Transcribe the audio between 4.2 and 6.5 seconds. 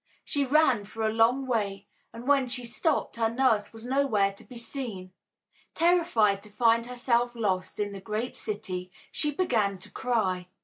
to be seen. Terrified to